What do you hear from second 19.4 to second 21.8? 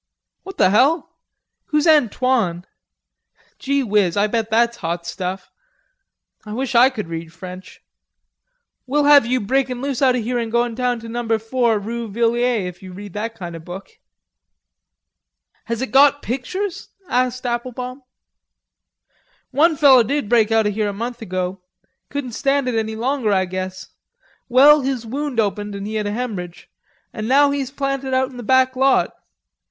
"One feller did break out o' here a month ago,...